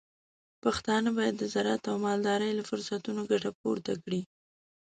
پښتانه 0.63 1.09
بايد 1.17 1.35
د 1.37 1.43
زراعت 1.53 1.83
او 1.91 1.95
مالدارۍ 2.05 2.51
له 2.55 2.63
فرصتونو 2.69 3.21
ګټه 3.31 3.49
پورته 3.61 3.91
کړي. 4.03 4.21